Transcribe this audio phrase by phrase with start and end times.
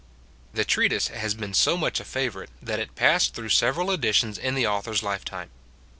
[0.51, 4.55] The treatise has been so much a favourite, that it passed through several editions in
[4.55, 5.51] the author's lifetime.